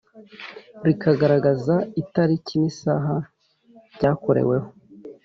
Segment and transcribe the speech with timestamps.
[0.85, 3.15] rikagaragaza itariki n isaha
[3.95, 4.69] byakoreweho